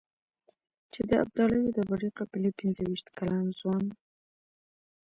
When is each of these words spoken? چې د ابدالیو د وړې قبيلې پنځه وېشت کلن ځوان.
چې 0.93 1.01
د 1.09 1.11
ابدالیو 1.23 1.73
د 1.77 1.79
وړې 1.89 2.09
قبيلې 2.19 2.51
پنځه 2.59 2.81
وېشت 2.83 3.07
کلن 3.17 3.45
ځوان. 3.59 3.85